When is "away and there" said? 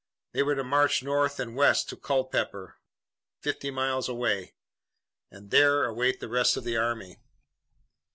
4.09-5.85